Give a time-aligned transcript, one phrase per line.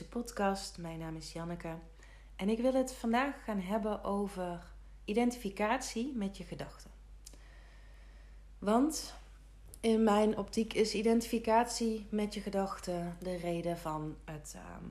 [0.00, 0.78] deze podcast.
[0.78, 1.74] Mijn naam is Janneke
[2.36, 4.72] en ik wil het vandaag gaan hebben over
[5.04, 6.90] identificatie met je gedachten.
[8.58, 9.14] Want
[9.80, 14.84] in mijn optiek is identificatie met je gedachten de reden van het, ehm,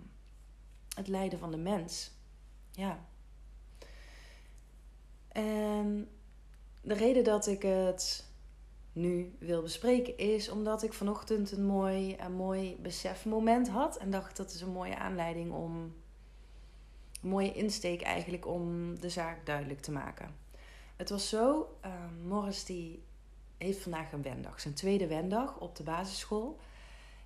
[0.95, 2.11] het lijden van de mens.
[2.71, 3.05] Ja.
[5.27, 6.09] En
[6.81, 8.28] de reden dat ik het
[8.93, 13.97] nu wil bespreken is omdat ik vanochtend een mooi, een mooi besefmoment had.
[13.97, 15.93] En dacht dat is een mooie aanleiding om.
[17.21, 20.35] Een mooie insteek eigenlijk om de zaak duidelijk te maken.
[20.95, 21.91] Het was zo, uh,
[22.25, 23.03] Morris die
[23.57, 24.59] heeft vandaag een wendag.
[24.59, 26.59] Zijn tweede wendag op de basisschool.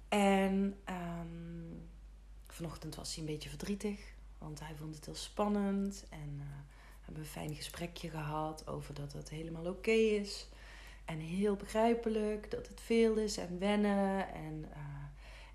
[0.09, 1.89] En um,
[2.47, 4.13] vanochtend was hij een beetje verdrietig.
[4.37, 6.05] Want hij vond het heel spannend.
[6.09, 6.43] En uh,
[7.01, 10.49] hebben een fijn gesprekje gehad over dat het helemaal oké is.
[11.05, 14.33] En heel begrijpelijk dat het veel is en wennen.
[14.33, 14.77] En, uh,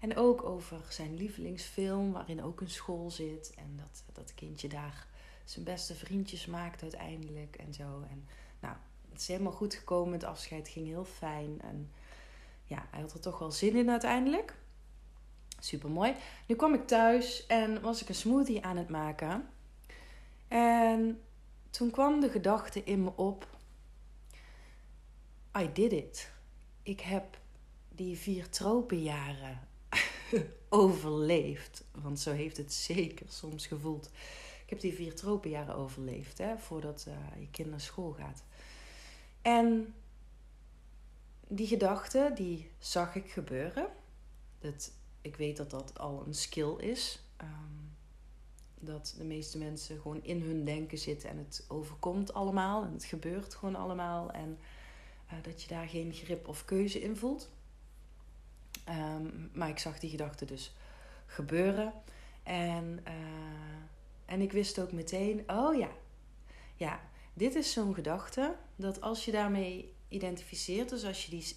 [0.00, 3.52] en ook over zijn lievelingsfilm, waarin ook een school zit.
[3.56, 5.06] En dat dat kindje daar
[5.44, 8.04] zijn beste vriendjes maakt uiteindelijk en zo.
[8.10, 8.28] En
[8.60, 8.74] nou,
[9.10, 10.12] het is helemaal goed gekomen.
[10.12, 11.60] Het afscheid ging heel fijn.
[11.60, 11.90] En
[12.64, 14.54] ja, hij had er toch wel zin in uiteindelijk.
[15.60, 16.14] Super mooi.
[16.46, 19.48] Nu kwam ik thuis en was ik een smoothie aan het maken.
[20.48, 21.20] En
[21.70, 23.57] toen kwam de gedachte in me op
[25.58, 26.30] I did it.
[26.82, 27.38] Ik heb
[27.88, 29.60] die vier tropenjaren
[30.68, 31.84] overleefd.
[31.94, 34.10] Want zo heeft het zeker soms gevoeld.
[34.62, 38.42] Ik heb die vier tropenjaren overleefd, hè, voordat uh, je kind naar school gaat.
[39.42, 39.94] En
[41.48, 43.88] die gedachte, die zag ik gebeuren.
[44.58, 47.22] Dat, ik weet dat dat al een skill is.
[47.40, 47.96] Um,
[48.80, 52.84] dat de meeste mensen gewoon in hun denken zitten en het overkomt allemaal.
[52.84, 54.30] En het gebeurt gewoon allemaal.
[54.30, 54.58] En
[55.32, 57.50] uh, dat je daar geen grip of keuze in voelt.
[58.88, 60.74] Um, maar ik zag die gedachte dus
[61.26, 61.92] gebeuren.
[62.42, 63.14] En, uh,
[64.24, 65.90] en ik wist ook meteen, oh ja,
[66.76, 67.00] ja,
[67.34, 71.54] dit is zo'n gedachte dat als je daarmee identificeert, dus als je die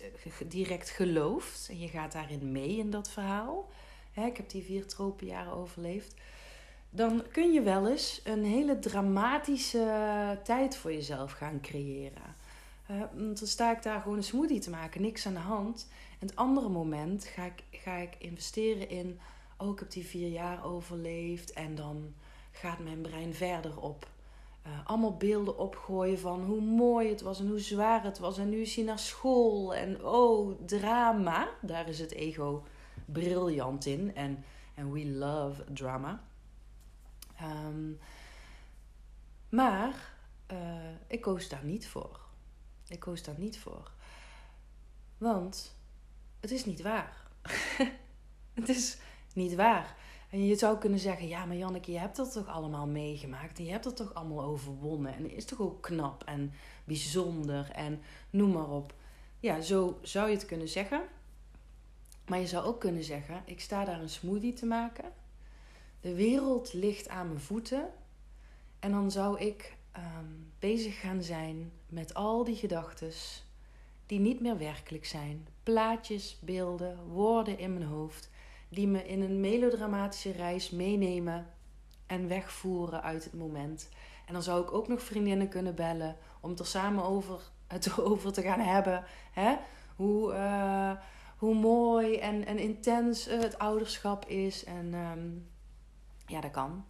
[0.47, 3.69] direct gelooft en je gaat daarin mee in dat verhaal,
[4.11, 6.13] hè, ik heb die vier tropenjaren overleefd,
[6.89, 12.35] dan kun je wel eens een hele dramatische tijd voor jezelf gaan creëren.
[12.91, 13.01] Uh,
[13.35, 15.87] dan sta ik daar gewoon een smoothie te maken, niks aan de hand.
[16.19, 19.19] En het andere moment ga ik, ga ik investeren in,
[19.57, 22.13] oh ik heb die vier jaar overleefd en dan
[22.51, 24.09] gaat mijn brein verder op.
[24.67, 28.37] Uh, allemaal beelden opgooien van hoe mooi het was en hoe zwaar het was.
[28.37, 31.49] En nu is hij naar school en oh, drama.
[31.61, 32.63] Daar is het ego
[33.05, 34.15] briljant in.
[34.15, 34.43] En,
[34.91, 36.23] we love drama.
[37.41, 37.99] Um,
[39.49, 40.13] maar
[40.51, 40.57] uh,
[41.07, 42.20] ik koos daar niet voor.
[42.91, 43.91] Ik koos daar niet voor.
[45.17, 45.75] Want
[46.39, 47.27] het is niet waar.
[48.53, 48.97] het is
[49.33, 49.95] niet waar.
[50.29, 53.57] En je zou kunnen zeggen, ja, maar Janneke, je hebt dat toch allemaal meegemaakt.
[53.57, 55.13] En je hebt dat toch allemaal overwonnen.
[55.13, 56.53] En is toch ook knap en
[56.83, 58.93] bijzonder en noem maar op.
[59.39, 61.01] Ja, zo zou je het kunnen zeggen.
[62.27, 65.11] Maar je zou ook kunnen zeggen, ik sta daar een smoothie te maken.
[66.01, 67.89] De wereld ligt aan mijn voeten.
[68.79, 73.11] En dan zou ik um, bezig gaan zijn met al die gedachten
[74.05, 75.47] die niet meer werkelijk zijn.
[75.63, 78.29] Plaatjes, beelden, woorden in mijn hoofd
[78.69, 81.47] die me in een melodramatische reis meenemen
[82.05, 83.89] en wegvoeren uit het moment.
[84.25, 87.99] En dan zou ik ook nog vriendinnen kunnen bellen om het er samen over, het
[87.99, 89.03] over te gaan hebben.
[89.31, 89.55] Hè?
[89.95, 90.91] Hoe, uh,
[91.37, 94.63] hoe mooi en, en intens het ouderschap is.
[94.63, 95.49] En um,
[96.25, 96.85] ja, dat kan.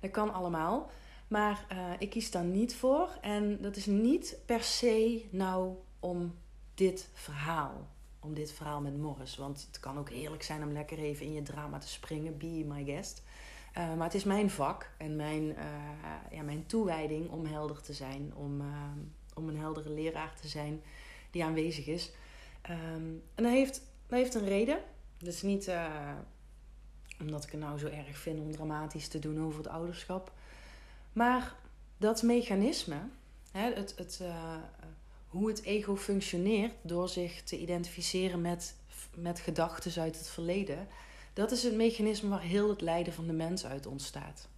[0.00, 0.90] Dat kan allemaal.
[1.30, 3.18] Maar uh, ik kies daar niet voor.
[3.20, 6.34] En dat is niet per se nou om
[6.74, 7.88] dit verhaal.
[8.20, 9.36] Om dit verhaal met Morris.
[9.36, 12.38] Want het kan ook heerlijk zijn om lekker even in je drama te springen.
[12.38, 13.22] Be my guest.
[13.78, 15.56] Uh, maar het is mijn vak en mijn, uh,
[16.30, 18.34] ja, mijn toewijding om helder te zijn.
[18.34, 18.62] Om,
[19.34, 20.82] om een heldere leraar te zijn
[21.30, 22.12] die aanwezig is.
[22.70, 24.80] Um, en dat heeft, dat heeft een reden.
[25.18, 25.70] Dat is niet
[27.20, 30.32] omdat ik het nou zo erg vind om dramatisch te doen over het ouderschap.
[31.12, 31.56] Maar
[31.96, 32.98] dat mechanisme,
[33.50, 34.56] het, het, uh,
[35.28, 38.74] hoe het ego functioneert door zich te identificeren met,
[39.16, 40.88] met gedachten uit het verleden,
[41.32, 44.48] dat is het mechanisme waar heel het lijden van de mens uit ontstaat.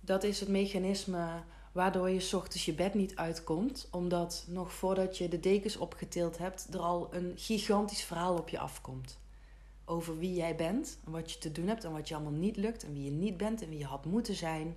[0.00, 1.42] Dat is het mechanisme
[1.76, 6.66] waardoor je ochtends je bed niet uitkomt, omdat nog voordat je de dekens opgetild hebt,
[6.74, 9.18] er al een gigantisch verhaal op je afkomt.
[9.84, 12.56] Over wie jij bent, en wat je te doen hebt en wat je allemaal niet
[12.56, 14.76] lukt, en wie je niet bent en wie je had moeten zijn.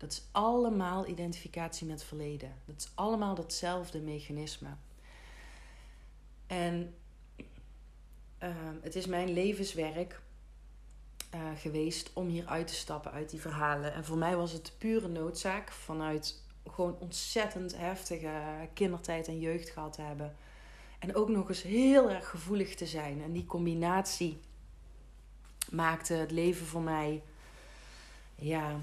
[0.00, 2.54] Dat is allemaal identificatie met verleden.
[2.64, 4.68] Dat is allemaal datzelfde mechanisme.
[6.46, 6.94] En
[8.38, 10.20] ehm, het is mijn levenswerk
[11.34, 13.92] uh, geweest om hier uit te stappen uit die verhalen.
[13.92, 19.92] En voor mij was het pure noodzaak vanuit gewoon ontzettend heftige kindertijd en jeugd gehad
[19.92, 20.36] te hebben.
[20.98, 23.22] En ook nog eens heel erg gevoelig te zijn.
[23.22, 24.40] En die combinatie
[25.70, 27.22] maakte het leven voor mij
[28.34, 28.80] ja,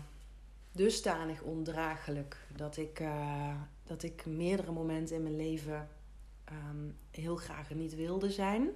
[0.78, 5.90] dusdanig ondraaglijk dat ik, uh, dat ik meerdere momenten in mijn leven
[6.52, 8.70] um, heel graag er niet wilde zijn,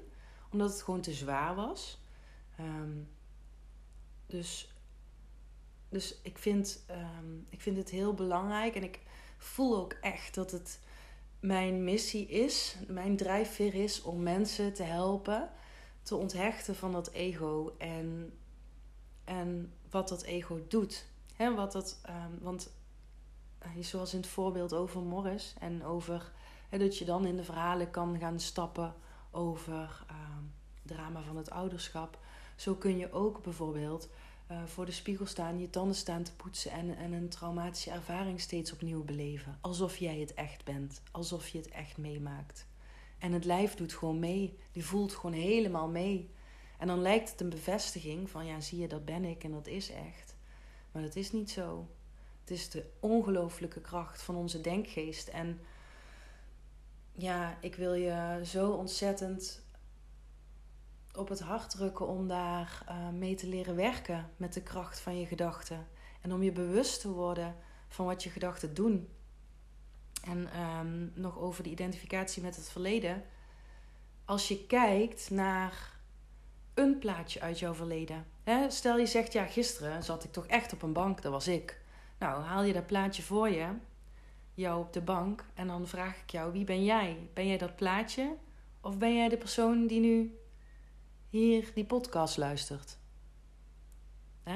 [0.52, 2.02] omdat het gewoon te zwaar was.
[2.60, 3.10] Um,
[4.28, 4.76] dus,
[5.90, 9.00] dus ik, vind, um, ik vind het heel belangrijk en ik
[9.38, 10.80] voel ook echt dat het
[11.40, 15.52] mijn missie is, mijn drijfveer is om mensen te helpen
[16.04, 18.34] te onthechten van dat ego en,
[19.24, 21.06] en wat dat ego doet.
[21.42, 22.72] He, wat dat, um, want
[23.66, 26.32] uh, zoals in het voorbeeld over Morris en over
[26.70, 28.96] he, dat je dan in de verhalen kan gaan stappen
[29.32, 30.54] over um,
[30.84, 32.20] drama van het ouderschap.
[32.56, 34.10] Zo kun je ook bijvoorbeeld
[34.52, 38.42] uh, voor de spiegel staan, je tanden staan te poetsen en, en een traumatische ervaring
[38.42, 39.58] steeds opnieuw beleven.
[39.62, 42.68] Alsof jij het echt bent, alsof je het echt meemaakt.
[43.20, 46.34] En het lijf doet gewoon mee, die voelt gewoon helemaal mee.
[46.78, 49.68] En dan lijkt het een bevestiging van ja, zie je, dat ben ik en dat
[49.68, 50.31] is echt.
[50.92, 51.90] Maar dat is niet zo.
[52.40, 55.28] Het is de ongelooflijke kracht van onze denkgeest.
[55.28, 55.60] En
[57.12, 59.64] ja, ik wil je zo ontzettend
[61.14, 65.20] op het hart drukken om daar uh, mee te leren werken met de kracht van
[65.20, 65.88] je gedachten.
[66.22, 67.56] En om je bewust te worden
[67.88, 69.10] van wat je gedachten doen.
[70.24, 73.24] En um, nog over de identificatie met het verleden.
[74.26, 76.00] Als je kijkt naar
[76.74, 78.26] een plaatje uit jouw verleden.
[78.68, 81.82] Stel je zegt, ja, gisteren zat ik toch echt op een bank, dat was ik.
[82.20, 83.68] Nou, haal je dat plaatje voor je,
[84.54, 87.30] jou op de bank, en dan vraag ik jou, wie ben jij?
[87.34, 88.36] Ben jij dat plaatje?
[88.82, 90.38] Of ben jij de persoon die nu
[91.30, 93.00] hier die podcast luistert?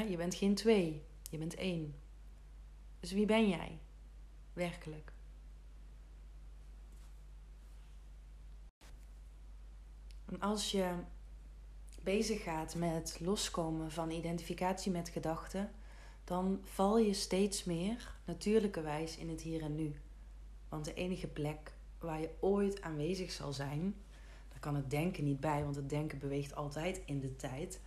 [0.07, 1.95] Je bent geen twee, je bent één.
[2.99, 3.79] Dus wie ben jij?
[4.53, 5.13] Werkelijk.
[10.25, 10.93] En als je
[12.05, 15.71] bezig gaat met loskomen van identificatie met gedachten,
[16.23, 19.95] dan val je steeds meer natuurlijkerwijs in het hier en nu.
[20.69, 23.95] Want de enige plek waar je ooit aanwezig zal zijn,
[24.49, 27.79] daar kan het denken niet bij, want het denken beweegt altijd in de tijd.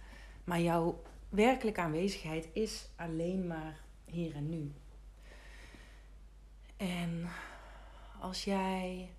[0.44, 4.72] Maar jouw werkelijke aanwezigheid is alleen maar hier en nu.
[6.76, 7.28] En
[8.20, 9.10] als jij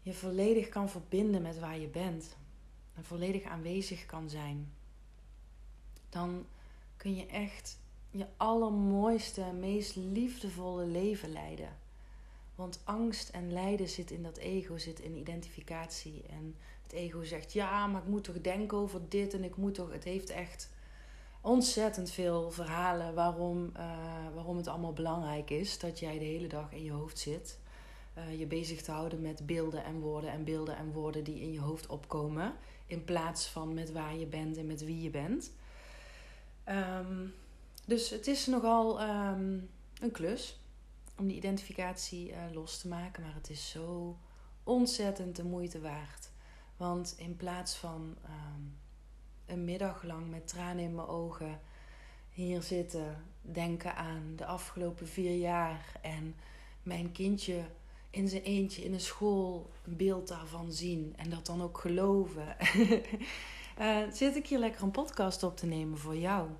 [0.00, 2.36] je volledig kan verbinden met waar je bent
[2.94, 4.72] en volledig aanwezig kan zijn,
[6.08, 6.46] dan
[6.96, 7.78] kun je echt
[8.10, 11.78] je allermooiste, meest liefdevolle leven leiden.
[12.54, 16.22] Want angst en lijden zit in dat ego, zit in identificatie.
[16.28, 19.74] En het ego zegt: ja, maar ik moet toch denken over dit en ik moet
[19.74, 19.92] toch.
[19.92, 20.70] Het heeft echt
[21.40, 26.72] ontzettend veel verhalen waarom, uh, waarom het allemaal belangrijk is dat jij de hele dag
[26.72, 27.60] in je hoofd zit
[28.18, 31.52] uh, je bezig te houden met beelden en woorden en beelden en woorden die in
[31.52, 32.54] je hoofd opkomen.
[32.92, 35.52] In plaats van met waar je bent en met wie je bent.
[36.68, 37.34] Um,
[37.86, 39.70] dus het is nogal um,
[40.00, 40.60] een klus
[41.18, 43.22] om die identificatie uh, los te maken.
[43.22, 44.18] Maar het is zo
[44.62, 46.30] ontzettend de moeite waard.
[46.76, 48.78] Want in plaats van um,
[49.46, 51.60] een middag lang met tranen in mijn ogen
[52.30, 56.34] hier zitten, denken aan de afgelopen vier jaar en
[56.82, 57.64] mijn kindje
[58.12, 62.56] in zijn eentje in een school een beeld daarvan zien en dat dan ook geloven.
[63.78, 66.50] uh, zit ik hier lekker een podcast op te nemen voor jou?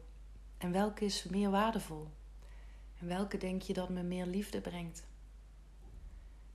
[0.58, 2.08] En welke is meer waardevol?
[3.00, 5.04] En welke denk je dat me meer liefde brengt?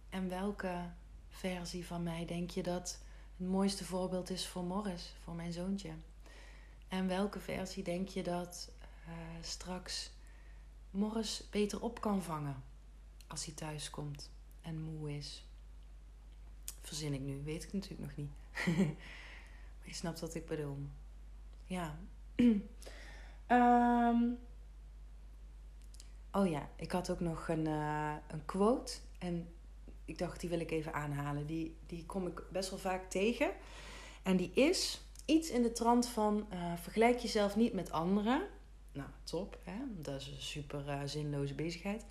[0.10, 0.92] En welke
[1.30, 3.00] versie van mij denk je dat
[3.38, 5.92] het mooiste voorbeeld is voor Morris, voor mijn zoontje?
[6.88, 8.72] En welke versie denk je dat
[9.08, 10.12] uh, straks
[10.92, 12.64] Morris beter op kan vangen
[13.28, 14.36] als hij thuis komt?
[14.68, 15.46] En moe is.
[16.82, 18.32] Verzin ik nu, weet ik natuurlijk nog niet.
[19.78, 20.78] maar je snapt wat ik bedoel.
[21.66, 22.00] Ja.
[23.48, 24.38] um,
[26.40, 28.94] oh ja, ik had ook nog een, uh, een quote.
[29.18, 29.48] En
[30.06, 31.46] ik dacht, die wil ik even aanhalen.
[31.46, 33.52] Die, die kom ik best wel vaak tegen.
[34.24, 38.48] En die is iets in de trant van: uh, vergelijk jezelf niet met anderen.
[38.92, 39.60] Nou, top.
[39.64, 39.78] Hè?
[40.02, 42.06] Dat is een super uh, zinloze bezigheid.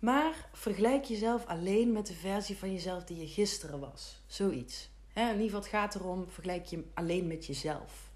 [0.00, 4.20] Maar vergelijk jezelf alleen met de versie van jezelf die je gisteren was.
[4.26, 4.90] Zoiets.
[5.14, 8.10] in ieder geval, het gaat erom, vergelijk je alleen met jezelf.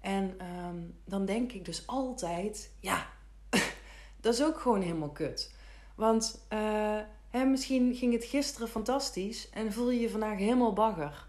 [0.00, 3.06] En um, dan denk ik dus altijd, ja,
[4.20, 5.54] dat is ook gewoon helemaal kut.
[5.94, 6.98] Want uh,
[7.30, 11.26] hè, misschien ging het gisteren fantastisch en voel je je vandaag helemaal bagger.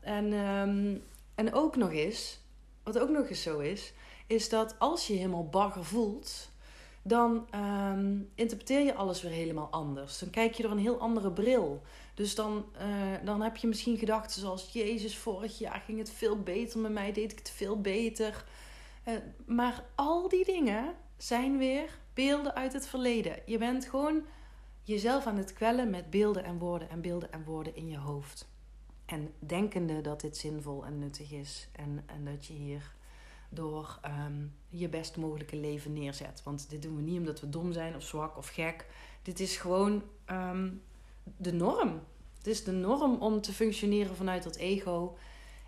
[0.00, 0.96] En, ehm,
[1.34, 2.40] en ook nog eens,
[2.82, 3.92] wat ook nog eens zo is,
[4.26, 6.50] is dat als je helemaal bagger voelt,
[7.06, 10.18] dan ehm, interpreteer je alles weer helemaal anders.
[10.18, 11.82] Dan kijk je door een heel andere bril.
[12.14, 12.88] Dus dan, eh,
[13.24, 17.12] dan heb je misschien gedachten zoals: Jezus, vorig jaar ging het veel beter met mij,
[17.12, 18.44] deed ik het veel beter.
[19.08, 19.14] Uh,
[19.46, 23.38] maar al die dingen zijn weer beelden uit het verleden.
[23.46, 24.22] Je bent gewoon
[24.82, 28.48] jezelf aan het kwellen met beelden en woorden en beelden en woorden in je hoofd.
[29.04, 32.94] En denkende dat dit zinvol en nuttig is en, en dat je hier
[33.56, 36.42] door um, je best mogelijke leven neerzet.
[36.42, 38.86] Want dit doen we niet omdat we dom zijn of zwak of gek.
[39.22, 40.82] Dit is gewoon um,
[41.36, 42.00] de norm.
[42.36, 45.16] Het is de norm om te functioneren vanuit dat ego.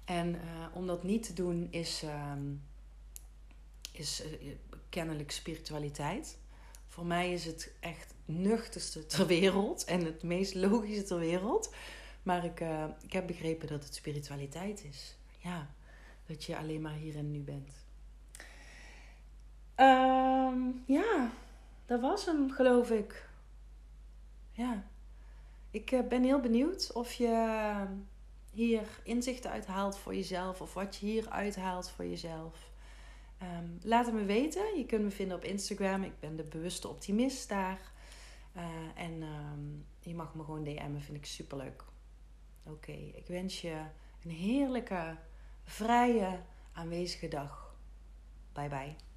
[0.04, 0.40] En uh,
[0.72, 2.02] om dat niet te doen is,
[2.32, 2.62] um,
[3.92, 4.52] is uh,
[4.88, 6.38] kennelijk spiritualiteit.
[6.88, 11.74] Voor mij is het echt nuchterste ter wereld en het meest logische ter wereld.
[12.22, 15.16] Maar ik, uh, ik heb begrepen dat het spiritualiteit is.
[15.38, 15.74] Ja,
[16.28, 17.86] dat je alleen maar hier en nu bent.
[19.76, 21.30] Um, ja,
[21.86, 23.28] dat was hem, geloof ik.
[24.52, 24.84] Ja.
[25.70, 27.86] Ik uh, ben heel benieuwd of je
[28.50, 30.60] hier inzichten uithaalt voor jezelf.
[30.60, 32.70] Of wat je hier uithaalt voor jezelf.
[33.42, 34.78] Um, laat het me weten.
[34.78, 36.02] Je kunt me vinden op Instagram.
[36.02, 37.80] Ik ben de bewuste optimist daar.
[38.56, 38.62] Uh,
[38.94, 39.24] en
[40.00, 41.00] je mag me gewoon DM'en.
[41.00, 41.84] Vind ik superleuk.
[42.64, 43.82] Oké, ik wens je
[44.24, 45.16] een heerlijke,
[45.68, 46.40] vrije,
[46.74, 47.50] aanwezige dag.
[48.54, 49.07] Bye bye.